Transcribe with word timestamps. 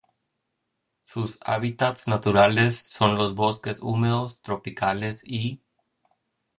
Sus 1.03 1.37
hábitats 1.43 2.07
naturales 2.07 2.79
son 2.79 3.19
los 3.19 3.35
bosques 3.35 3.77
húmedos 3.81 4.41
tropicales 4.41 5.21
y. 5.23 5.61